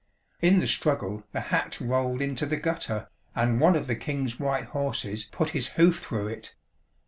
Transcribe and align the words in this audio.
In 0.41 0.59
the 0.61 0.65
struggle 0.67 1.25
the 1.31 1.41
hat 1.53 1.79
rolled 1.79 2.23
into 2.23 2.47
the 2.47 2.57
gutter, 2.57 3.07
and 3.35 3.61
one 3.61 3.75
of 3.75 3.85
the 3.85 3.95
King's 3.95 4.39
white 4.39 4.65
horses 4.65 5.25
put 5.25 5.49
his 5.51 5.67
hoof 5.77 5.99
through 6.01 6.25
it. 6.29 6.55